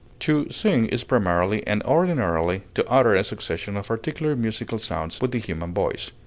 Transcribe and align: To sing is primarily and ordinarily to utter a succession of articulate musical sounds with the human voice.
To 0.21 0.49
sing 0.49 0.87
is 0.87 1.03
primarily 1.03 1.61
and 1.67 1.83
ordinarily 1.83 2.63
to 2.73 2.83
utter 2.89 3.13
a 3.13 3.23
succession 3.23 3.77
of 3.77 3.91
articulate 3.91 4.39
musical 4.39 4.79
sounds 4.79 5.21
with 5.21 5.31
the 5.31 5.37
human 5.37 5.75
voice. 5.75 6.11